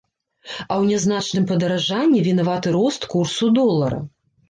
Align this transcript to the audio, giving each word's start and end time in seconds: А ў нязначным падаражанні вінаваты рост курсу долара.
А 0.61 0.73
ў 0.81 0.91
нязначным 0.93 1.45
падаражанні 1.53 2.25
вінаваты 2.31 2.77
рост 2.81 3.09
курсу 3.15 3.55
долара. 3.63 4.07